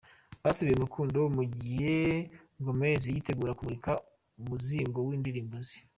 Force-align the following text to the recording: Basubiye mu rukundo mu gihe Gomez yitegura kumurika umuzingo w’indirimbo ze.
Basubiye 0.43 0.75
mu 0.77 0.85
rukundo 0.87 1.19
mu 1.35 1.43
gihe 1.57 1.95
Gomez 2.65 3.01
yitegura 3.13 3.55
kumurika 3.57 3.91
umuzingo 4.41 4.97
w’indirimbo 5.07 5.55
ze. 5.67 5.77